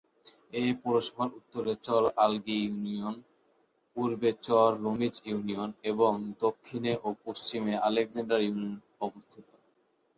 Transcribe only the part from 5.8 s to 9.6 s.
এবং দক্ষিণে ও পশ্চিমে আলেকজান্ডার ইউনিয়ন অবস্থিত।